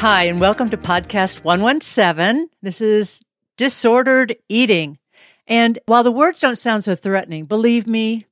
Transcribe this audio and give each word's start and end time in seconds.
Hi, 0.00 0.24
and 0.24 0.38
welcome 0.38 0.68
to 0.68 0.76
Podcast 0.76 1.42
117. 1.42 2.50
This 2.60 2.82
is 2.82 3.22
Disordered 3.56 4.36
Eating. 4.46 4.98
And 5.46 5.78
while 5.86 6.02
the 6.02 6.12
words 6.12 6.42
don't 6.42 6.58
sound 6.58 6.84
so 6.84 6.94
threatening, 6.94 7.46
believe 7.46 7.86
me, 7.86 8.26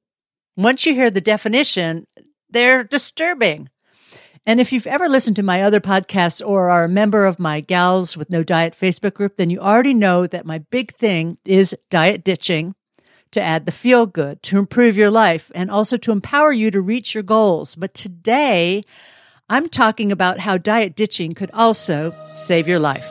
once 0.59 0.85
you 0.85 0.93
hear 0.93 1.11
the 1.11 1.23
definition, 1.23 2.07
they're 2.51 2.85
disturbing. 2.85 3.71
And 4.45 4.61
if 4.61 4.75
you've 4.75 4.87
ever 4.87 5.09
listened 5.09 5.37
to 5.37 5.43
my 5.43 5.63
other 5.63 5.81
podcasts 5.81 6.47
or 6.47 6.69
are 6.69 6.85
a 6.85 6.89
member 6.89 7.25
of 7.25 7.39
my 7.39 7.63
Gals 7.63 8.15
with 8.15 8.29
No 8.29 8.43
Diet 8.43 8.77
Facebook 8.79 9.15
group, 9.15 9.39
then 9.39 9.49
you 9.49 9.59
already 9.59 9.95
know 9.95 10.27
that 10.27 10.45
my 10.45 10.59
big 10.59 10.95
thing 10.97 11.39
is 11.47 11.75
diet 11.89 12.23
ditching 12.23 12.75
to 13.31 13.41
add 13.41 13.65
the 13.65 13.73
feel 13.73 14.05
good, 14.05 14.43
to 14.43 14.59
improve 14.59 14.99
your 14.99 15.11
life, 15.11 15.51
and 15.55 15.71
also 15.71 15.97
to 15.97 16.13
empower 16.13 16.53
you 16.53 16.71
to 16.71 16.83
reach 16.83 17.15
your 17.15 17.23
goals. 17.23 17.75
But 17.75 17.95
today, 17.95 18.83
I'm 19.51 19.69
talking 19.69 20.11
about 20.11 20.41
how 20.41 20.57
diet 20.57 20.97
ditching 20.97 21.35
could 21.35 21.51
also 21.53 22.15
save 22.31 22.67
your 22.67 22.79
life. 22.79 23.07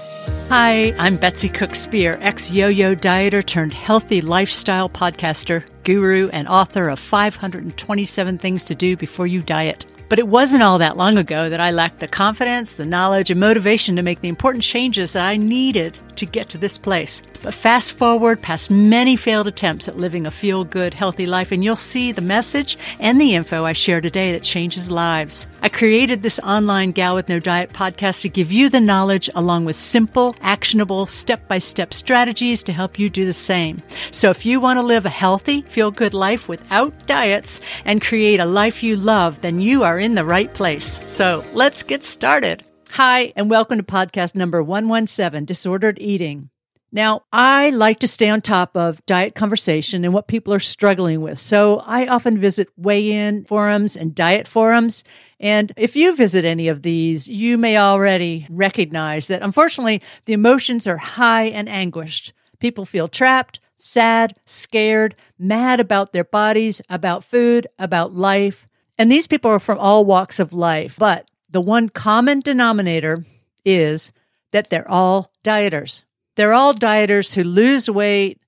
Hi, 0.49 0.91
I'm 0.97 1.15
Betsy 1.15 1.47
Cook 1.47 1.75
Spear, 1.75 2.17
ex 2.23 2.49
yo 2.49 2.69
yo 2.69 2.95
dieter 2.95 3.45
turned 3.45 3.71
healthy 3.71 4.19
lifestyle 4.19 4.89
podcaster, 4.89 5.63
guru, 5.83 6.29
and 6.29 6.47
author 6.47 6.89
of 6.89 6.97
527 6.97 8.39
Things 8.39 8.65
to 8.65 8.73
Do 8.73 8.97
Before 8.97 9.27
You 9.27 9.43
Diet. 9.43 9.85
But 10.09 10.17
it 10.17 10.27
wasn't 10.27 10.63
all 10.63 10.79
that 10.79 10.97
long 10.97 11.19
ago 11.19 11.51
that 11.51 11.61
I 11.61 11.69
lacked 11.69 11.99
the 11.99 12.07
confidence, 12.07 12.73
the 12.73 12.85
knowledge, 12.85 13.29
and 13.29 13.39
motivation 13.39 13.95
to 13.95 14.01
make 14.01 14.21
the 14.21 14.27
important 14.27 14.63
changes 14.63 15.13
that 15.13 15.25
I 15.25 15.37
needed 15.37 15.99
to 16.17 16.25
get 16.25 16.49
to 16.49 16.57
this 16.57 16.77
place. 16.77 17.21
But 17.41 17.53
fast 17.53 17.93
forward 17.93 18.41
past 18.41 18.71
many 18.71 19.15
failed 19.15 19.47
attempts 19.47 19.87
at 19.87 19.97
living 19.97 20.25
a 20.25 20.31
feel 20.31 20.63
good, 20.63 20.93
healthy 20.93 21.25
life, 21.25 21.51
and 21.51 21.63
you'll 21.63 21.75
see 21.75 22.11
the 22.11 22.21
message 22.21 22.77
and 22.99 23.19
the 23.19 23.35
info 23.35 23.65
I 23.65 23.73
share 23.73 24.01
today 24.01 24.31
that 24.31 24.43
changes 24.43 24.89
lives. 24.89 25.47
I 25.61 25.69
created 25.69 26.21
this 26.21 26.39
online 26.39 26.91
Gal 26.91 27.15
with 27.15 27.29
No 27.29 27.39
Diet 27.39 27.73
podcast 27.73 28.21
to 28.21 28.29
give 28.29 28.51
you 28.51 28.69
the 28.69 28.79
knowledge 28.79 29.29
along 29.35 29.65
with 29.65 29.75
simple, 29.75 30.35
actionable, 30.41 31.05
step 31.05 31.47
by 31.47 31.57
step 31.57 31.93
strategies 31.93 32.63
to 32.63 32.73
help 32.73 32.97
you 32.97 33.09
do 33.09 33.25
the 33.25 33.33
same. 33.33 33.81
So 34.11 34.29
if 34.29 34.45
you 34.45 34.59
want 34.59 34.77
to 34.77 34.83
live 34.83 35.05
a 35.05 35.09
healthy, 35.09 35.61
feel 35.63 35.91
good 35.91 36.13
life 36.13 36.47
without 36.47 37.07
diets 37.07 37.61
and 37.85 38.01
create 38.01 38.39
a 38.39 38.45
life 38.45 38.83
you 38.83 38.95
love, 38.95 39.41
then 39.41 39.59
you 39.59 39.83
are 39.83 39.99
in 39.99 40.15
the 40.15 40.25
right 40.25 40.53
place. 40.53 41.05
So 41.05 41.43
let's 41.53 41.83
get 41.83 42.03
started. 42.03 42.63
Hi, 42.97 43.33
and 43.35 43.49
welcome 43.49 43.79
to 43.79 43.83
podcast 43.83 44.35
number 44.35 44.61
117 44.61 45.45
Disordered 45.45 45.97
Eating. 45.99 46.51
Now, 46.91 47.23
I 47.33 47.71
like 47.71 47.97
to 48.01 48.07
stay 48.07 48.29
on 48.29 48.39
top 48.41 48.77
of 48.77 49.03
diet 49.07 49.33
conversation 49.33 50.05
and 50.05 50.13
what 50.13 50.27
people 50.27 50.53
are 50.53 50.59
struggling 50.59 51.19
with. 51.19 51.39
So 51.39 51.79
I 51.79 52.05
often 52.05 52.37
visit 52.37 52.69
weigh 52.77 53.11
in 53.11 53.45
forums 53.45 53.97
and 53.97 54.13
diet 54.13 54.47
forums. 54.47 55.03
And 55.39 55.73
if 55.75 55.95
you 55.95 56.15
visit 56.15 56.45
any 56.45 56.67
of 56.67 56.83
these, 56.83 57.27
you 57.27 57.57
may 57.57 57.77
already 57.77 58.45
recognize 58.47 59.25
that 59.25 59.41
unfortunately 59.41 60.03
the 60.25 60.33
emotions 60.33 60.85
are 60.85 60.97
high 60.97 61.45
and 61.45 61.67
anguished. 61.67 62.31
People 62.59 62.85
feel 62.85 63.07
trapped, 63.07 63.59
sad, 63.75 64.35
scared, 64.45 65.15
mad 65.39 65.79
about 65.79 66.13
their 66.13 66.25
bodies, 66.25 66.79
about 66.89 67.23
food, 67.23 67.65
about 67.79 68.13
life. 68.13 68.67
And 68.99 69.11
these 69.11 69.25
people 69.25 69.49
are 69.49 69.57
from 69.57 69.79
all 69.79 70.05
walks 70.05 70.39
of 70.39 70.53
life. 70.53 70.95
But 70.99 71.27
the 71.53 71.61
one 71.61 71.87
common 71.87 72.41
denominator 72.41 73.25
is 73.63 74.11
that 74.51 74.69
they're 74.69 74.89
all 74.89 75.31
dieters. 75.43 76.03
They're 76.35 76.53
all 76.53 76.73
dieters 76.73 77.35
who 77.35 77.43
lose 77.43 77.89
weight 77.89 78.41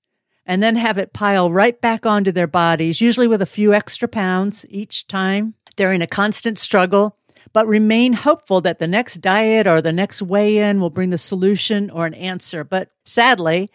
and 0.46 0.62
then 0.62 0.76
have 0.76 0.98
it 0.98 1.14
pile 1.14 1.52
right 1.52 1.80
back 1.80 2.06
onto 2.06 2.32
their 2.32 2.48
bodies, 2.48 3.02
usually 3.02 3.28
with 3.28 3.42
a 3.42 3.48
few 3.48 3.74
extra 3.74 4.08
pounds 4.08 4.66
each 4.70 5.08
time. 5.08 5.54
They're 5.78 5.94
in 5.94 6.02
a 6.02 6.08
constant 6.08 6.58
struggle, 6.58 7.18
but 7.54 7.68
remain 7.68 8.14
hopeful 8.14 8.60
that 8.62 8.80
the 8.80 8.88
next 8.88 9.22
diet 9.22 9.68
or 9.68 9.82
the 9.82 9.94
next 9.94 10.22
weigh 10.22 10.58
in 10.58 10.80
will 10.80 10.90
bring 10.90 11.12
the 11.12 11.18
solution 11.18 11.90
or 11.90 12.06
an 12.06 12.14
answer. 12.16 12.64
But 12.64 12.90
sadly, 13.06 13.70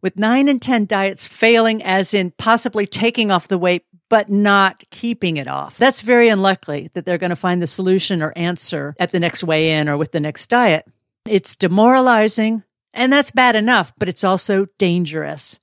with 0.00 0.16
nine 0.16 0.48
in 0.48 0.60
10 0.60 0.86
diets 0.86 1.26
failing, 1.26 1.82
as 1.82 2.14
in 2.14 2.30
possibly 2.32 2.86
taking 2.86 3.30
off 3.32 3.48
the 3.48 3.58
weight 3.58 3.84
but 4.08 4.30
not 4.30 4.84
keeping 4.90 5.36
it 5.36 5.48
off. 5.48 5.76
That's 5.76 6.00
very 6.00 6.28
unlikely 6.28 6.90
that 6.94 7.04
they're 7.04 7.18
going 7.18 7.30
to 7.30 7.36
find 7.36 7.60
the 7.60 7.66
solution 7.66 8.22
or 8.22 8.32
answer 8.36 8.94
at 8.98 9.10
the 9.10 9.20
next 9.20 9.44
weigh 9.44 9.72
in 9.72 9.88
or 9.88 9.96
with 9.96 10.12
the 10.12 10.20
next 10.20 10.48
diet. 10.48 10.86
It's 11.26 11.56
demoralizing, 11.56 12.62
and 12.94 13.12
that's 13.12 13.30
bad 13.30 13.54
enough, 13.54 13.92
but 13.98 14.08
it's 14.08 14.24
also 14.24 14.66
dangerous. 14.78 15.58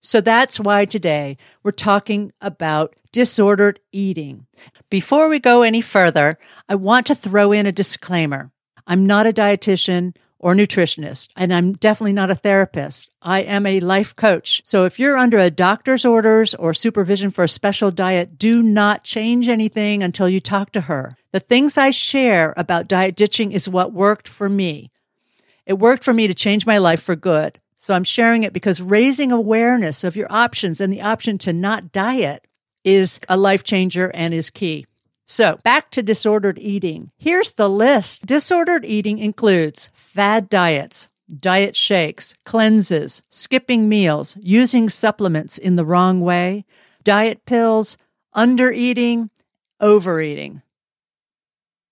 So 0.00 0.20
that's 0.20 0.60
why 0.60 0.84
today 0.84 1.36
we're 1.62 1.70
talking 1.70 2.32
about 2.40 2.94
disordered 3.12 3.80
eating. 3.92 4.46
Before 4.90 5.28
we 5.28 5.38
go 5.38 5.62
any 5.62 5.80
further, 5.80 6.38
I 6.68 6.74
want 6.74 7.06
to 7.06 7.14
throw 7.14 7.52
in 7.52 7.66
a 7.66 7.72
disclaimer. 7.72 8.50
I'm 8.86 9.06
not 9.06 9.26
a 9.26 9.32
dietitian 9.32 10.14
or 10.44 10.54
nutritionist, 10.54 11.30
and 11.36 11.54
I'm 11.54 11.72
definitely 11.72 12.12
not 12.12 12.30
a 12.30 12.34
therapist. 12.34 13.08
I 13.22 13.40
am 13.40 13.64
a 13.64 13.80
life 13.80 14.14
coach. 14.14 14.60
So 14.62 14.84
if 14.84 14.98
you're 14.98 15.16
under 15.16 15.38
a 15.38 15.50
doctor's 15.50 16.04
orders 16.04 16.54
or 16.54 16.74
supervision 16.74 17.30
for 17.30 17.44
a 17.44 17.48
special 17.48 17.90
diet, 17.90 18.38
do 18.38 18.62
not 18.62 19.04
change 19.04 19.48
anything 19.48 20.02
until 20.02 20.28
you 20.28 20.40
talk 20.40 20.70
to 20.72 20.82
her. 20.82 21.16
The 21.32 21.40
things 21.40 21.78
I 21.78 21.88
share 21.88 22.52
about 22.58 22.88
diet 22.88 23.16
ditching 23.16 23.52
is 23.52 23.70
what 23.70 23.94
worked 23.94 24.28
for 24.28 24.50
me. 24.50 24.90
It 25.64 25.78
worked 25.78 26.04
for 26.04 26.12
me 26.12 26.26
to 26.26 26.34
change 26.34 26.66
my 26.66 26.76
life 26.76 27.00
for 27.00 27.16
good. 27.16 27.58
So 27.78 27.94
I'm 27.94 28.04
sharing 28.04 28.42
it 28.42 28.52
because 28.52 28.82
raising 28.82 29.32
awareness 29.32 30.04
of 30.04 30.14
your 30.14 30.30
options 30.30 30.78
and 30.78 30.92
the 30.92 31.00
option 31.00 31.38
to 31.38 31.54
not 31.54 31.90
diet 31.90 32.46
is 32.84 33.18
a 33.30 33.38
life 33.38 33.64
changer 33.64 34.10
and 34.12 34.34
is 34.34 34.50
key. 34.50 34.84
So 35.26 35.58
back 35.64 35.90
to 35.92 36.02
disordered 36.02 36.58
eating. 36.58 37.10
Here's 37.16 37.52
the 37.52 37.68
list. 37.68 38.26
Disordered 38.26 38.84
eating 38.84 39.18
includes 39.18 39.88
fad 39.92 40.48
diets, 40.48 41.08
diet 41.34 41.74
shakes, 41.74 42.34
cleanses, 42.44 43.22
skipping 43.30 43.88
meals, 43.88 44.36
using 44.40 44.90
supplements 44.90 45.56
in 45.56 45.76
the 45.76 45.84
wrong 45.84 46.20
way, 46.20 46.64
diet 47.02 47.46
pills, 47.46 47.96
undereating, 48.36 49.30
overeating. 49.80 50.62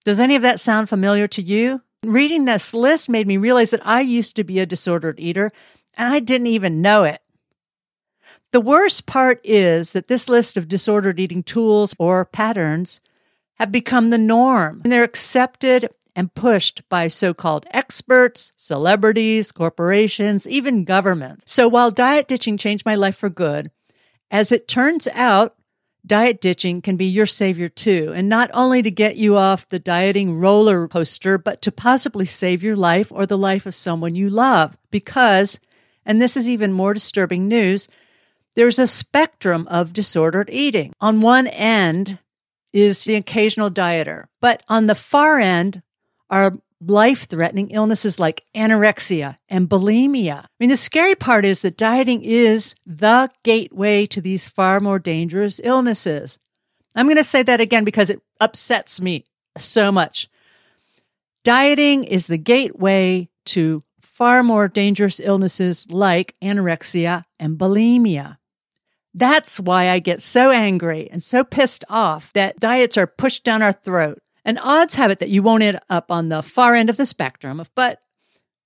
Does 0.05 0.21
any 0.21 0.37
of 0.37 0.43
that 0.43 0.61
sound 0.61 0.89
familiar 0.89 1.27
to 1.29 1.43
you? 1.43 1.83
Reading 2.05 2.45
this 2.45 2.75
list 2.75 3.09
made 3.09 3.29
me 3.29 3.37
realize 3.37 3.71
that 3.71 3.87
I 3.87 4.01
used 4.01 4.37
to 4.37 4.45
be 4.45 4.59
a 4.59 4.67
disordered 4.67 5.21
eater 5.21 5.53
and 5.95 6.13
I 6.13 6.19
didn't 6.19 6.49
even 6.49 6.83
know 6.83 7.05
it. 7.05 7.23
The 8.51 8.61
worst 8.61 9.07
part 9.07 9.41
is 9.45 9.93
that 9.93 10.09
this 10.09 10.29
list 10.29 10.57
of 10.57 10.69
disordered 10.69 11.19
eating 11.21 11.43
tools 11.43 11.95
or 11.99 12.25
patterns 12.25 13.01
have 13.57 13.73
become 13.73 14.11
the 14.11 14.19
norm. 14.19 14.81
And 14.85 14.93
they're 14.93 15.05
accepted 15.05 15.89
and 16.15 16.35
pushed 16.35 16.87
by 16.89 17.09
so 17.09 17.33
called 17.33 17.67
experts, 17.71 18.53
celebrities, 18.57 19.53
corporations, 19.53 20.47
even 20.49 20.85
governments. 20.85 21.45
So 21.47 21.69
while 21.69 21.91
diet 21.91 22.29
ditching 22.29 22.59
changed 22.59 22.85
my 22.85 22.95
life 22.95 23.17
for 23.17 23.31
good, 23.31 23.71
as 24.31 24.53
it 24.53 24.69
turns 24.69 25.09
out, 25.09 25.57
diet 26.05 26.41
ditching 26.41 26.83
can 26.83 26.97
be 26.97 27.07
your 27.07 27.27
savior 27.27 27.69
too. 27.69 28.13
And 28.15 28.29
not 28.29 28.51
only 28.53 28.83
to 28.83 28.91
get 28.91 29.17
you 29.17 29.37
off 29.37 29.69
the 29.69 29.79
dieting 29.79 30.39
roller 30.39 30.89
coaster, 30.89 31.39
but 31.39 31.63
to 31.63 31.73
possibly 31.73 32.27
save 32.27 32.63
your 32.63 32.77
life 32.77 33.11
or 33.11 33.27
the 33.27 33.39
life 33.39 33.67
of 33.67 33.75
someone 33.75 34.15
you 34.15 34.29
love. 34.29 34.77
Because, 34.91 35.61
and 36.05 36.21
this 36.21 36.37
is 36.37 36.49
even 36.49 36.73
more 36.73 36.95
disturbing 36.95 37.49
news, 37.49 37.89
there's 38.55 38.79
a 38.79 38.87
spectrum 38.87 39.67
of 39.69 39.93
disordered 39.93 40.51
eating. 40.51 40.93
On 41.01 41.21
one 41.21 41.47
end, 41.47 42.19
is 42.73 43.05
the 43.05 43.15
occasional 43.15 43.71
dieter. 43.71 44.27
But 44.41 44.63
on 44.69 44.87
the 44.87 44.95
far 44.95 45.39
end 45.39 45.83
are 46.31 46.59
life 46.81 47.25
threatening 47.29 47.71
illnesses 47.71 48.19
like 48.19 48.45
anorexia 48.55 49.37
and 49.49 49.69
bulimia. 49.69 50.45
I 50.45 50.49
mean, 50.59 50.71
the 50.71 50.77
scary 50.77 51.15
part 51.15 51.45
is 51.45 51.63
that 51.63 51.77
dieting 51.77 52.23
is 52.23 52.75
the 52.85 53.31
gateway 53.45 54.07
to 54.07 54.21
these 54.21 54.49
far 54.49 54.81
more 54.81 54.99
dangerous 54.99 55.61
illnesses. 55.63 56.39
I'm 56.95 57.07
going 57.07 57.17
to 57.17 57.25
say 57.25 57.43
that 57.43 57.61
again 57.61 57.85
because 57.85 58.11
it 58.11 58.21
upsets 58.41 59.01
me 59.01 59.25
so 59.57 59.93
much. 59.93 60.29
Dieting 61.45 62.05
is 62.05 62.27
the 62.27 62.39
gateway 62.39 63.29
to 63.47 63.83
far 64.01 64.43
more 64.43 64.69
dangerous 64.69 65.21
illnesses 65.21 65.91
like 65.91 66.35
anorexia 66.43 67.25
and 67.41 67.59
bulimia. 67.59 68.39
That's 69.15 69.61
why 69.61 69.91
I 69.91 69.99
get 69.99 70.23
so 70.23 70.51
angry 70.51 71.09
and 71.11 71.23
so 71.23 71.45
pissed 71.45 71.85
off 71.89 72.33
that 72.33 72.59
diets 72.59 72.97
are 72.97 73.07
pushed 73.07 73.45
down 73.45 73.63
our 73.63 73.73
throat. 73.73 74.21
And 74.45 74.59
odds 74.61 74.95
have 74.97 75.11
it 75.11 75.21
that 75.21 75.29
you 75.29 75.43
won't 75.43 75.63
end 75.63 75.79
up 75.89 76.11
on 76.11 76.29
the 76.29 76.43
far 76.43 76.75
end 76.75 76.91
of 76.91 76.97
the 76.97 77.07
spectrum, 77.07 77.63
but 77.75 78.01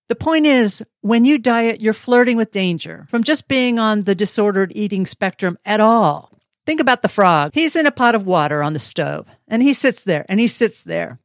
the 0.09 0.15
point 0.15 0.47
is, 0.47 0.85
when 1.01 1.25
you 1.25 1.37
diet, 1.37 1.81
you're 1.81 1.93
flirting 1.93 2.37
with 2.37 2.53
danger 2.53 3.07
from 3.09 3.25
just 3.25 3.49
being 3.49 3.79
on 3.79 4.03
the 4.03 4.15
disordered 4.15 4.73
eating 4.75 5.05
spectrum 5.05 5.59
at 5.65 5.81
all. 5.81 6.31
Think 6.65 6.81
about 6.81 7.03
the 7.03 7.09
frog. 7.09 7.53
He's 7.55 7.77
in 7.77 7.87
a 7.87 7.93
pot 7.93 8.15
of 8.15 8.27
water 8.27 8.63
on 8.63 8.73
the 8.73 8.79
stove 8.79 9.27
and 9.49 9.63
he 9.63 9.73
sits 9.73 10.03
there 10.03 10.25
and 10.29 10.39
he 10.39 10.49
sits 10.49 10.83
there. 10.83 11.19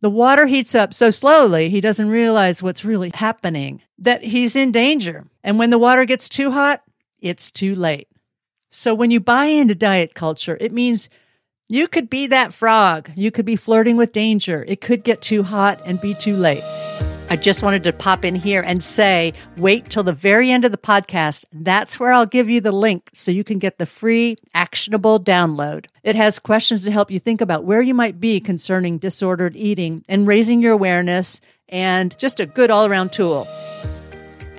The 0.00 0.10
water 0.10 0.46
heats 0.46 0.74
up 0.74 0.94
so 0.94 1.10
slowly, 1.10 1.68
he 1.70 1.80
doesn't 1.80 2.08
realize 2.08 2.62
what's 2.62 2.84
really 2.84 3.10
happening, 3.14 3.82
that 3.98 4.22
he's 4.22 4.56
in 4.56 4.72
danger. 4.72 5.26
And 5.44 5.58
when 5.58 5.70
the 5.70 5.78
water 5.78 6.04
gets 6.04 6.28
too 6.28 6.50
hot, 6.52 6.82
it's 7.20 7.50
too 7.50 7.74
late. 7.74 8.08
So 8.70 8.94
when 8.94 9.10
you 9.10 9.20
buy 9.20 9.46
into 9.46 9.74
diet 9.74 10.14
culture, 10.14 10.56
it 10.60 10.72
means 10.72 11.08
You 11.72 11.86
could 11.86 12.10
be 12.10 12.26
that 12.26 12.52
frog. 12.52 13.12
You 13.14 13.30
could 13.30 13.44
be 13.44 13.54
flirting 13.54 13.96
with 13.96 14.10
danger. 14.10 14.64
It 14.66 14.80
could 14.80 15.04
get 15.04 15.22
too 15.22 15.44
hot 15.44 15.80
and 15.84 16.00
be 16.00 16.14
too 16.14 16.34
late. 16.34 16.64
I 17.30 17.36
just 17.40 17.62
wanted 17.62 17.84
to 17.84 17.92
pop 17.92 18.24
in 18.24 18.34
here 18.34 18.60
and 18.60 18.82
say, 18.82 19.34
wait 19.56 19.88
till 19.88 20.02
the 20.02 20.12
very 20.12 20.50
end 20.50 20.64
of 20.64 20.72
the 20.72 20.76
podcast. 20.78 21.44
That's 21.52 22.00
where 22.00 22.12
I'll 22.12 22.26
give 22.26 22.50
you 22.50 22.60
the 22.60 22.72
link 22.72 23.10
so 23.14 23.30
you 23.30 23.44
can 23.44 23.60
get 23.60 23.78
the 23.78 23.86
free 23.86 24.36
actionable 24.52 25.20
download. 25.20 25.86
It 26.02 26.16
has 26.16 26.40
questions 26.40 26.82
to 26.86 26.90
help 26.90 27.12
you 27.12 27.20
think 27.20 27.40
about 27.40 27.62
where 27.62 27.82
you 27.82 27.94
might 27.94 28.18
be 28.18 28.40
concerning 28.40 28.98
disordered 28.98 29.54
eating 29.54 30.04
and 30.08 30.26
raising 30.26 30.60
your 30.60 30.72
awareness 30.72 31.40
and 31.68 32.18
just 32.18 32.40
a 32.40 32.46
good 32.46 32.72
all 32.72 32.84
around 32.84 33.12
tool. 33.12 33.46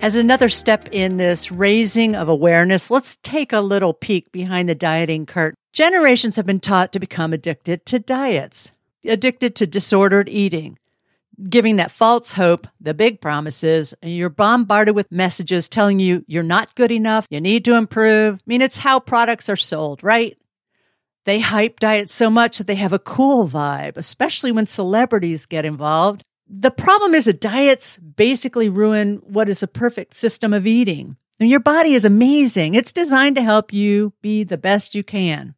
As 0.01 0.15
another 0.15 0.49
step 0.49 0.89
in 0.91 1.17
this 1.17 1.51
raising 1.51 2.15
of 2.15 2.27
awareness, 2.27 2.89
let's 2.89 3.17
take 3.17 3.53
a 3.53 3.61
little 3.61 3.93
peek 3.93 4.31
behind 4.31 4.67
the 4.67 4.73
dieting 4.73 5.27
curtain. 5.27 5.55
Generations 5.73 6.37
have 6.37 6.45
been 6.47 6.59
taught 6.59 6.91
to 6.93 6.99
become 6.99 7.33
addicted 7.33 7.85
to 7.85 7.99
diets, 7.99 8.71
addicted 9.05 9.55
to 9.57 9.67
disordered 9.67 10.27
eating, 10.27 10.79
giving 11.47 11.75
that 11.75 11.91
false 11.91 12.33
hope, 12.33 12.65
the 12.79 12.95
big 12.95 13.21
promises, 13.21 13.93
and 14.01 14.11
you're 14.11 14.29
bombarded 14.29 14.95
with 14.95 15.11
messages 15.11 15.69
telling 15.69 15.99
you 15.99 16.25
you're 16.27 16.41
not 16.41 16.73
good 16.73 16.91
enough, 16.91 17.27
you 17.29 17.39
need 17.39 17.63
to 17.65 17.75
improve. 17.75 18.37
I 18.37 18.43
mean, 18.47 18.63
it's 18.63 18.79
how 18.79 18.99
products 18.99 19.49
are 19.49 19.55
sold, 19.55 20.03
right? 20.03 20.35
They 21.25 21.41
hype 21.41 21.79
diets 21.79 22.11
so 22.11 22.31
much 22.31 22.57
that 22.57 22.65
they 22.65 22.73
have 22.73 22.91
a 22.91 22.97
cool 22.97 23.47
vibe, 23.47 23.97
especially 23.97 24.51
when 24.51 24.65
celebrities 24.65 25.45
get 25.45 25.63
involved. 25.63 26.23
The 26.53 26.69
problem 26.69 27.13
is 27.13 27.25
that 27.25 27.39
diets 27.39 27.97
basically 27.97 28.67
ruin 28.67 29.21
what 29.23 29.47
is 29.47 29.63
a 29.63 29.67
perfect 29.67 30.13
system 30.13 30.53
of 30.53 30.67
eating. 30.67 31.15
And 31.39 31.49
your 31.49 31.61
body 31.61 31.93
is 31.93 32.03
amazing. 32.03 32.75
It's 32.75 32.91
designed 32.91 33.37
to 33.37 33.41
help 33.41 33.71
you 33.71 34.11
be 34.21 34.43
the 34.43 34.57
best 34.57 34.93
you 34.93 35.01
can. 35.01 35.55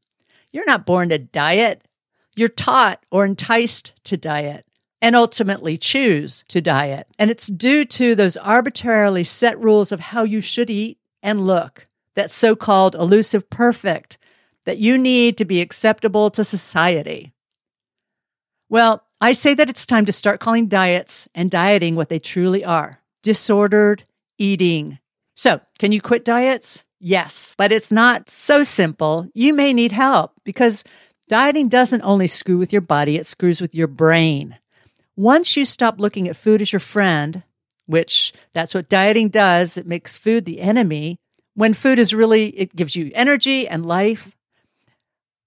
You're 0.52 0.68
not 0.68 0.86
born 0.86 1.10
to 1.10 1.18
diet. 1.18 1.88
You're 2.36 2.48
taught 2.48 3.04
or 3.10 3.26
enticed 3.26 3.94
to 4.04 4.18
diet 4.18 4.68
and 5.02 5.16
ultimately 5.16 5.78
choose 5.78 6.46
to 6.50 6.62
diet. 6.62 7.08
And 7.18 7.32
it's 7.32 7.48
due 7.48 7.86
to 7.86 8.14
those 8.14 8.38
arbitrarily 8.38 9.24
set 9.24 9.60
rules 9.60 9.92
of 9.92 10.00
how 10.00 10.24
you 10.24 10.42
should 10.42 10.70
eat 10.70 11.00
and 11.24 11.48
look, 11.48 11.88
that 12.14 12.30
so 12.30 12.56
called 12.56 12.94
elusive 12.94 13.50
perfect 13.50 14.20
that 14.66 14.78
you 14.78 15.00
need 15.00 15.38
to 15.40 15.46
be 15.46 15.60
acceptable 15.60 16.30
to 16.30 16.44
society. 16.44 17.34
Well, 18.70 19.03
I 19.24 19.32
say 19.32 19.54
that 19.54 19.70
it's 19.70 19.86
time 19.86 20.06
to 20.08 20.12
start 20.12 20.42
calling 20.42 20.68
diets 20.68 21.30
and 21.34 21.50
dieting 21.50 21.96
what 21.96 22.10
they 22.10 22.20
truly 22.20 22.66
are 22.66 23.00
disordered 23.22 24.04
eating. 24.38 25.00
So, 25.38 25.62
can 25.80 25.94
you 25.94 26.02
quit 26.02 26.26
diets? 26.26 26.84
Yes, 27.00 27.56
but 27.58 27.72
it's 27.72 27.90
not 27.90 28.30
so 28.30 28.64
simple. 28.64 29.30
You 29.34 29.54
may 29.54 29.72
need 29.72 29.94
help 29.94 30.34
because 30.44 30.84
dieting 31.30 31.70
doesn't 31.70 32.02
only 32.02 32.28
screw 32.28 32.58
with 32.58 32.74
your 32.74 32.82
body, 32.82 33.16
it 33.16 33.26
screws 33.26 33.62
with 33.62 33.74
your 33.74 33.88
brain. 33.88 34.58
Once 35.16 35.56
you 35.56 35.64
stop 35.64 36.02
looking 36.02 36.28
at 36.28 36.36
food 36.36 36.62
as 36.62 36.74
your 36.74 36.82
friend, 36.82 37.44
which 37.86 38.34
that's 38.52 38.76
what 38.76 38.90
dieting 38.90 39.30
does, 39.30 39.78
it 39.78 39.88
makes 39.88 40.18
food 40.18 40.44
the 40.44 40.60
enemy. 40.60 41.16
When 41.54 41.74
food 41.74 41.98
is 41.98 42.14
really, 42.14 42.48
it 42.50 42.76
gives 42.76 42.98
you 42.98 43.10
energy 43.16 43.70
and 43.70 43.86
life. 43.86 44.36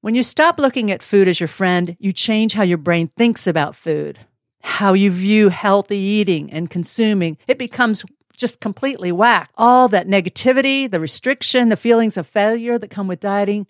When 0.06 0.14
you 0.14 0.23
stop 0.23 0.61
looking 0.61 0.93
at 0.93 1.03
food 1.03 1.26
as 1.26 1.41
your 1.41 1.49
friend, 1.49 1.97
you 1.99 2.12
change 2.12 2.53
how 2.55 2.62
your 2.62 2.79
brain 2.79 3.11
thinks 3.17 3.49
about 3.49 3.75
food, 3.75 4.20
how 4.62 4.93
you 4.93 5.11
view 5.11 5.49
healthy 5.49 5.99
eating 5.99 6.49
and 6.53 6.70
consuming. 6.70 7.38
It 7.49 7.58
becomes 7.58 8.05
just 8.32 8.61
completely 8.61 9.11
whacked. 9.11 9.50
All 9.56 9.88
that 9.88 10.06
negativity, 10.06 10.88
the 10.88 11.00
restriction, 11.00 11.70
the 11.70 11.76
feelings 11.76 12.17
of 12.17 12.29
failure 12.29 12.79
that 12.79 12.88
come 12.88 13.08
with 13.08 13.19
dieting 13.19 13.67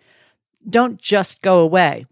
don't 0.69 1.01
just 1.01 1.41
go 1.41 1.61
away. 1.61 2.05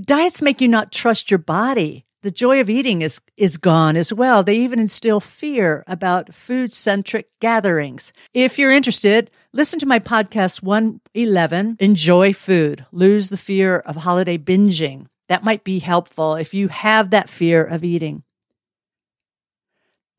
Diets 0.00 0.40
make 0.40 0.60
you 0.60 0.68
not 0.68 0.92
trust 0.92 1.32
your 1.32 1.38
body. 1.38 2.05
The 2.26 2.32
joy 2.32 2.58
of 2.58 2.68
eating 2.68 3.02
is, 3.02 3.20
is 3.36 3.56
gone 3.56 3.96
as 3.96 4.12
well. 4.12 4.42
They 4.42 4.56
even 4.56 4.80
instill 4.80 5.20
fear 5.20 5.84
about 5.86 6.34
food 6.34 6.72
centric 6.72 7.28
gatherings. 7.38 8.12
If 8.34 8.58
you're 8.58 8.72
interested, 8.72 9.30
listen 9.52 9.78
to 9.78 9.86
my 9.86 10.00
podcast 10.00 10.60
111 10.60 11.76
Enjoy 11.78 12.32
Food, 12.32 12.84
Lose 12.90 13.28
the 13.28 13.36
Fear 13.36 13.78
of 13.78 13.94
Holiday 13.94 14.38
Binging. 14.38 15.06
That 15.28 15.44
might 15.44 15.62
be 15.62 15.78
helpful 15.78 16.34
if 16.34 16.52
you 16.52 16.66
have 16.66 17.10
that 17.10 17.30
fear 17.30 17.64
of 17.64 17.84
eating. 17.84 18.24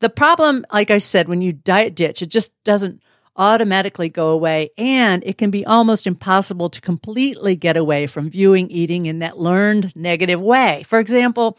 The 0.00 0.08
problem, 0.08 0.64
like 0.72 0.90
I 0.90 0.96
said, 0.96 1.28
when 1.28 1.42
you 1.42 1.52
diet 1.52 1.94
ditch, 1.94 2.22
it 2.22 2.30
just 2.30 2.54
doesn't 2.64 3.02
automatically 3.36 4.08
go 4.08 4.30
away. 4.30 4.70
And 4.78 5.22
it 5.26 5.36
can 5.36 5.50
be 5.50 5.66
almost 5.66 6.06
impossible 6.06 6.70
to 6.70 6.80
completely 6.80 7.54
get 7.54 7.76
away 7.76 8.06
from 8.06 8.30
viewing 8.30 8.70
eating 8.70 9.04
in 9.04 9.18
that 9.18 9.38
learned 9.38 9.92
negative 9.94 10.40
way. 10.40 10.84
For 10.86 11.00
example, 11.00 11.58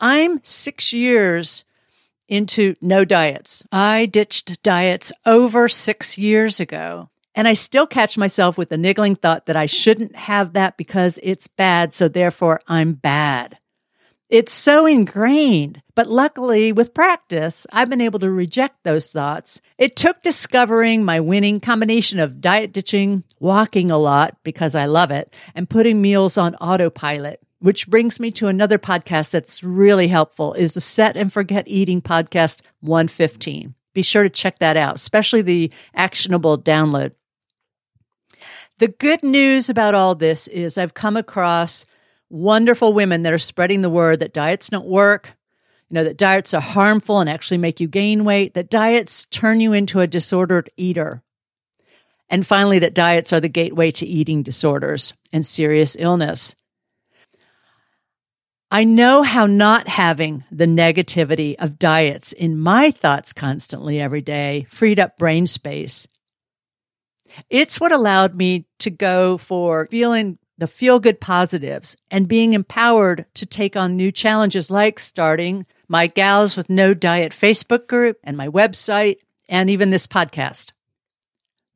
I'm 0.00 0.40
six 0.44 0.92
years 0.92 1.64
into 2.28 2.76
no 2.80 3.04
diets. 3.04 3.64
I 3.72 4.06
ditched 4.06 4.62
diets 4.62 5.10
over 5.26 5.68
six 5.68 6.18
years 6.18 6.60
ago. 6.60 7.08
And 7.34 7.46
I 7.46 7.54
still 7.54 7.86
catch 7.86 8.18
myself 8.18 8.58
with 8.58 8.68
the 8.68 8.76
niggling 8.76 9.14
thought 9.14 9.46
that 9.46 9.56
I 9.56 9.66
shouldn't 9.66 10.16
have 10.16 10.54
that 10.54 10.76
because 10.76 11.20
it's 11.22 11.46
bad, 11.46 11.94
so 11.94 12.08
therefore 12.08 12.60
I'm 12.66 12.94
bad. 12.94 13.58
It's 14.28 14.52
so 14.52 14.86
ingrained. 14.86 15.80
But 15.94 16.08
luckily, 16.08 16.72
with 16.72 16.92
practice, 16.92 17.66
I've 17.72 17.88
been 17.88 18.00
able 18.00 18.18
to 18.18 18.30
reject 18.30 18.82
those 18.82 19.10
thoughts. 19.10 19.62
It 19.78 19.96
took 19.96 20.20
discovering 20.22 21.04
my 21.04 21.20
winning 21.20 21.60
combination 21.60 22.18
of 22.18 22.40
diet 22.40 22.72
ditching, 22.72 23.24
walking 23.40 23.90
a 23.90 23.98
lot 23.98 24.36
because 24.42 24.74
I 24.74 24.86
love 24.86 25.10
it, 25.10 25.32
and 25.54 25.70
putting 25.70 26.02
meals 26.02 26.36
on 26.36 26.56
autopilot. 26.56 27.40
Which 27.60 27.88
brings 27.88 28.20
me 28.20 28.30
to 28.32 28.46
another 28.46 28.78
podcast 28.78 29.32
that's 29.32 29.64
really 29.64 30.08
helpful 30.08 30.54
is 30.54 30.74
the 30.74 30.80
Set 30.80 31.16
and 31.16 31.32
Forget 31.32 31.66
Eating 31.66 32.00
podcast 32.00 32.60
115. 32.80 33.74
Be 33.94 34.02
sure 34.02 34.22
to 34.22 34.30
check 34.30 34.60
that 34.60 34.76
out, 34.76 34.94
especially 34.94 35.42
the 35.42 35.72
actionable 35.92 36.56
download. 36.56 37.12
The 38.78 38.86
good 38.86 39.24
news 39.24 39.68
about 39.68 39.96
all 39.96 40.14
this 40.14 40.46
is 40.46 40.78
I've 40.78 40.94
come 40.94 41.16
across 41.16 41.84
wonderful 42.30 42.92
women 42.92 43.22
that 43.24 43.32
are 43.32 43.38
spreading 43.38 43.82
the 43.82 43.90
word 43.90 44.20
that 44.20 44.32
diets 44.32 44.68
don't 44.68 44.86
work, 44.86 45.32
you 45.90 45.94
know, 45.94 46.04
that 46.04 46.16
diets 46.16 46.54
are 46.54 46.60
harmful 46.60 47.18
and 47.18 47.28
actually 47.28 47.58
make 47.58 47.80
you 47.80 47.88
gain 47.88 48.24
weight, 48.24 48.54
that 48.54 48.70
diets 48.70 49.26
turn 49.26 49.58
you 49.58 49.72
into 49.72 49.98
a 49.98 50.06
disordered 50.06 50.70
eater. 50.76 51.24
And 52.30 52.46
finally, 52.46 52.78
that 52.78 52.94
diets 52.94 53.32
are 53.32 53.40
the 53.40 53.48
gateway 53.48 53.90
to 53.92 54.06
eating 54.06 54.44
disorders 54.44 55.14
and 55.32 55.44
serious 55.44 55.96
illness. 55.98 56.54
I 58.70 58.84
know 58.84 59.22
how 59.22 59.46
not 59.46 59.88
having 59.88 60.44
the 60.50 60.66
negativity 60.66 61.54
of 61.58 61.78
diets 61.78 62.32
in 62.32 62.60
my 62.60 62.90
thoughts 62.90 63.32
constantly 63.32 63.98
every 63.98 64.20
day 64.20 64.66
freed 64.68 65.00
up 65.00 65.16
brain 65.16 65.46
space. 65.46 66.06
It's 67.48 67.80
what 67.80 67.92
allowed 67.92 68.34
me 68.34 68.66
to 68.80 68.90
go 68.90 69.38
for 69.38 69.88
feeling 69.90 70.38
the 70.58 70.66
feel 70.66 70.98
good 70.98 71.18
positives 71.18 71.96
and 72.10 72.28
being 72.28 72.52
empowered 72.52 73.24
to 73.34 73.46
take 73.46 73.74
on 73.74 73.96
new 73.96 74.10
challenges 74.10 74.70
like 74.70 74.98
starting 74.98 75.64
my 75.88 76.06
Gals 76.06 76.54
with 76.54 76.68
No 76.68 76.92
Diet 76.92 77.32
Facebook 77.32 77.86
group 77.86 78.18
and 78.22 78.36
my 78.36 78.48
website 78.48 79.18
and 79.48 79.70
even 79.70 79.88
this 79.88 80.06
podcast. 80.06 80.72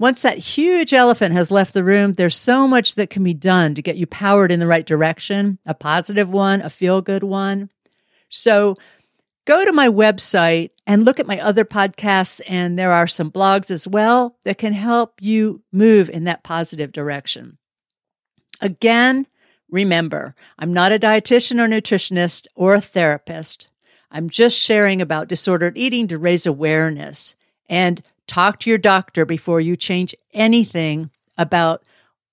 Once 0.03 0.23
that 0.23 0.39
huge 0.39 0.93
elephant 0.93 1.33
has 1.33 1.53
left 1.53 1.73
the 1.73 1.85
room, 1.85 2.15
there's 2.15 2.35
so 2.35 2.67
much 2.67 2.97
that 2.97 3.09
can 3.09 3.23
be 3.23 3.33
done 3.33 3.73
to 3.73 3.81
get 3.81 3.95
you 3.95 4.05
powered 4.05 4.51
in 4.51 4.59
the 4.59 4.67
right 4.67 4.85
direction, 4.85 5.61
a 5.65 5.73
positive 5.73 6.29
one, 6.29 6.61
a 6.61 6.69
feel 6.69 7.01
good 7.01 7.23
one. 7.23 7.71
So 8.29 8.75
go 9.45 9.65
to 9.65 9.71
my 9.71 9.87
website 9.87 10.71
and 10.89 11.05
look 11.05 11.21
at 11.21 11.27
my 11.29 11.39
other 11.39 11.65
podcasts, 11.65 12.41
and 12.49 12.77
there 12.77 12.91
are 12.91 13.07
some 13.07 13.31
blogs 13.31 13.71
as 13.71 13.87
well 13.87 14.37
that 14.43 14.59
can 14.59 14.73
help 14.73 15.23
you 15.23 15.63
move 15.71 16.11
in 16.11 16.25
that 16.25 16.43
positive 16.43 16.91
direction. 16.91 17.59
Again, 18.61 19.29
remember, 19.71 20.35
I'm 20.59 20.73
not 20.73 20.91
a 20.91 20.99
dietitian 20.99 21.61
or 21.61 21.69
nutritionist 21.69 22.49
or 22.57 22.75
a 22.75 22.81
therapist. 22.81 23.69
I'm 24.11 24.29
just 24.29 24.59
sharing 24.59 25.01
about 25.01 25.29
disordered 25.29 25.79
eating 25.79 26.09
to 26.09 26.19
raise 26.19 26.45
awareness 26.45 27.37
and 27.69 28.03
talk 28.33 28.61
to 28.61 28.71
your 28.71 28.79
doctor 28.79 29.27
before 29.27 29.61
you 29.61 29.77
change 29.77 30.15
anything 30.33 31.11
about 31.37 31.85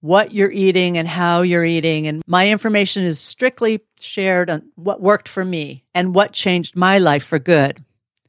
what 0.02 0.34
you're 0.34 0.52
eating 0.52 0.98
and 0.98 1.08
how 1.08 1.42
you're 1.42 1.66
eating. 1.66 2.08
And 2.08 2.24
my 2.26 2.50
information 2.50 3.04
is 3.04 3.20
strictly 3.20 3.82
shared 4.00 4.50
on 4.50 4.72
what 4.76 5.02
worked 5.02 5.28
for 5.28 5.44
me 5.44 5.84
and 5.94 6.16
what 6.16 6.32
changed 6.32 6.76
my 6.76 6.98
life 6.98 7.26
for 7.26 7.38
good. 7.38 7.84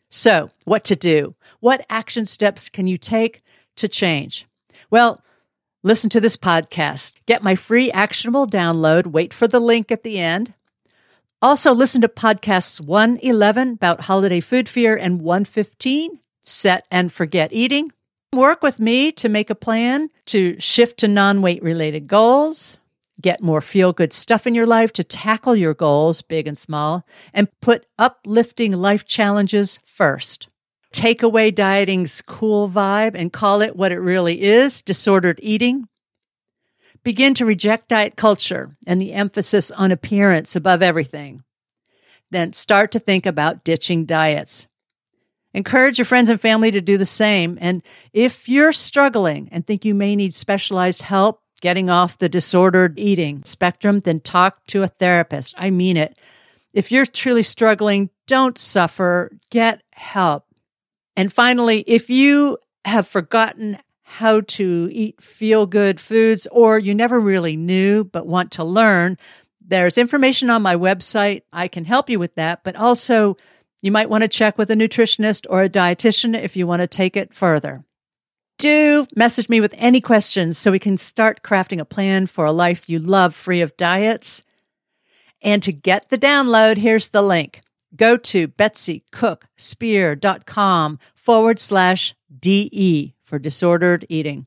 So, 0.08 0.50
what 0.64 0.82
to 0.84 0.96
do? 0.96 1.36
What 1.60 1.86
action 1.88 2.26
steps 2.26 2.68
can 2.68 2.88
you 2.88 2.96
take 2.96 3.42
to 3.76 3.86
change? 3.86 4.46
Well, 4.90 5.22
Listen 5.82 6.10
to 6.10 6.20
this 6.20 6.36
podcast. 6.36 7.14
Get 7.24 7.42
my 7.42 7.54
free 7.54 7.90
actionable 7.90 8.46
download. 8.46 9.06
Wait 9.06 9.32
for 9.32 9.48
the 9.48 9.60
link 9.60 9.90
at 9.90 10.02
the 10.02 10.18
end. 10.18 10.52
Also, 11.40 11.72
listen 11.72 12.02
to 12.02 12.08
podcasts 12.08 12.84
111 12.84 13.72
about 13.72 14.02
holiday 14.02 14.40
food 14.40 14.68
fear 14.68 14.94
and 14.94 15.22
115 15.22 16.20
set 16.42 16.86
and 16.90 17.12
forget 17.12 17.52
eating. 17.52 17.90
Work 18.32 18.62
with 18.62 18.78
me 18.78 19.10
to 19.12 19.28
make 19.28 19.50
a 19.50 19.54
plan 19.54 20.10
to 20.26 20.58
shift 20.60 20.98
to 21.00 21.08
non 21.08 21.42
weight 21.42 21.62
related 21.62 22.06
goals. 22.06 22.78
get 23.20 23.42
more 23.42 23.60
feel 23.60 23.92
good 23.92 24.14
stuff 24.14 24.46
in 24.46 24.54
your 24.54 24.66
life 24.66 24.92
to 24.94 25.04
tackle 25.04 25.54
your 25.54 25.74
goals, 25.74 26.22
big 26.22 26.46
and 26.46 26.56
small, 26.56 27.04
and 27.34 27.48
put 27.60 27.84
uplifting 27.98 28.72
life 28.72 29.04
challenges 29.04 29.78
first. 29.84 30.48
Take 30.92 31.22
away 31.22 31.50
dieting's 31.50 32.22
cool 32.22 32.68
vibe 32.68 33.14
and 33.14 33.32
call 33.32 33.62
it 33.62 33.76
what 33.76 33.92
it 33.92 33.98
really 33.98 34.40
is 34.42 34.80
disordered 34.82 35.38
eating. 35.42 35.86
Begin 37.02 37.34
to 37.34 37.46
reject 37.46 37.88
diet 37.88 38.16
culture 38.16 38.76
and 38.86 39.00
the 39.00 39.12
emphasis 39.12 39.70
on 39.70 39.92
appearance 39.92 40.54
above 40.56 40.82
everything. 40.82 41.42
Then 42.30 42.52
start 42.52 42.92
to 42.92 42.98
think 42.98 43.26
about 43.26 43.64
ditching 43.64 44.04
diets. 44.04 44.66
Encourage 45.52 45.98
your 45.98 46.04
friends 46.04 46.30
and 46.30 46.40
family 46.40 46.70
to 46.70 46.80
do 46.80 46.96
the 46.96 47.06
same. 47.06 47.58
And 47.60 47.82
if 48.12 48.48
you're 48.48 48.72
struggling 48.72 49.48
and 49.50 49.66
think 49.66 49.84
you 49.84 49.94
may 49.94 50.14
need 50.14 50.34
specialized 50.34 51.02
help 51.02 51.42
getting 51.60 51.90
off 51.90 52.18
the 52.18 52.28
disordered 52.28 52.98
eating 52.98 53.42
spectrum, 53.44 54.00
then 54.00 54.20
talk 54.20 54.64
to 54.66 54.82
a 54.82 54.88
therapist. 54.88 55.54
I 55.58 55.70
mean 55.70 55.96
it. 55.96 56.16
If 56.72 56.92
you're 56.92 57.06
truly 57.06 57.42
struggling, 57.42 58.10
don't 58.26 58.56
suffer. 58.56 59.32
Get 59.50 59.82
help. 59.92 60.44
And 61.16 61.32
finally, 61.32 61.84
if 61.86 62.08
you 62.08 62.58
have 62.84 63.06
forgotten 63.06 63.78
how 64.02 64.40
to 64.40 64.88
eat 64.90 65.22
feel 65.22 65.66
good 65.66 66.00
foods 66.00 66.46
or 66.50 66.78
you 66.78 66.94
never 66.94 67.20
really 67.20 67.56
knew 67.56 68.04
but 68.04 68.26
want 68.26 68.52
to 68.52 68.64
learn, 68.64 69.18
there's 69.60 69.98
information 69.98 70.50
on 70.50 70.62
my 70.62 70.74
website. 70.74 71.42
I 71.52 71.68
can 71.68 71.84
help 71.84 72.08
you 72.08 72.18
with 72.18 72.34
that, 72.36 72.64
but 72.64 72.74
also 72.76 73.36
you 73.82 73.92
might 73.92 74.10
want 74.10 74.22
to 74.22 74.28
check 74.28 74.58
with 74.58 74.70
a 74.70 74.74
nutritionist 74.74 75.46
or 75.48 75.62
a 75.62 75.68
dietitian 75.68 76.40
if 76.40 76.56
you 76.56 76.66
want 76.66 76.80
to 76.80 76.86
take 76.86 77.16
it 77.16 77.34
further. 77.34 77.84
Do 78.58 79.06
message 79.16 79.48
me 79.48 79.60
with 79.60 79.74
any 79.78 80.02
questions 80.02 80.58
so 80.58 80.70
we 80.70 80.78
can 80.78 80.98
start 80.98 81.42
crafting 81.42 81.80
a 81.80 81.86
plan 81.86 82.26
for 82.26 82.44
a 82.44 82.52
life 82.52 82.90
you 82.90 82.98
love 82.98 83.34
free 83.34 83.62
of 83.62 83.74
diets. 83.76 84.44
And 85.40 85.62
to 85.62 85.72
get 85.72 86.10
the 86.10 86.18
download, 86.18 86.76
here's 86.76 87.08
the 87.08 87.22
link. 87.22 87.62
Go 87.96 88.18
to 88.18 88.48
betsykookspear.com 88.48 90.98
forward 91.14 91.58
slash 91.58 92.14
DE 92.38 93.14
for 93.24 93.38
disordered 93.38 94.04
eating. 94.08 94.46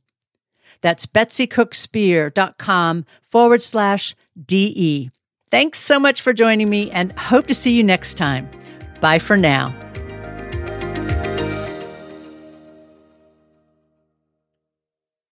That's 0.82 1.08
betsykookspear.com 1.08 3.06
forward 3.24 3.62
slash 3.62 4.16
DE. 4.46 5.10
Thanks 5.50 5.80
so 5.80 5.98
much 6.00 6.22
for 6.22 6.34
joining 6.34 6.70
me 6.70 6.92
and 6.92 7.14
hope 7.14 7.48
to 7.48 7.54
see 7.54 7.72
you 7.72 7.84
next 7.84 8.16
time. 8.16 8.50
Bye 9.04 9.20
for 9.20 9.36
now. 9.36 9.76